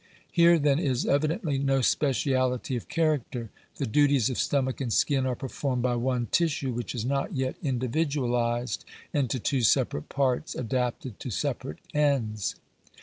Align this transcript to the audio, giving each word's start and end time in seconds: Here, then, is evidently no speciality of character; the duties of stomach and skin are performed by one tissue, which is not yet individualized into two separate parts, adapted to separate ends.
Here, 0.31 0.57
then, 0.57 0.79
is 0.79 1.05
evidently 1.05 1.59
no 1.59 1.81
speciality 1.81 2.75
of 2.75 2.89
character; 2.89 3.51
the 3.75 3.85
duties 3.85 4.31
of 4.31 4.39
stomach 4.39 4.81
and 4.81 4.91
skin 4.91 5.27
are 5.27 5.35
performed 5.35 5.83
by 5.83 5.95
one 5.95 6.25
tissue, 6.31 6.73
which 6.73 6.95
is 6.95 7.05
not 7.05 7.35
yet 7.35 7.53
individualized 7.61 8.83
into 9.13 9.37
two 9.37 9.61
separate 9.61 10.09
parts, 10.09 10.55
adapted 10.55 11.19
to 11.19 11.29
separate 11.29 11.77
ends. 11.93 12.55